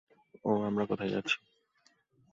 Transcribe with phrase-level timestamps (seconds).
[0.45, 1.37] ওহ, আমরা কোথায় যাচ্ছি?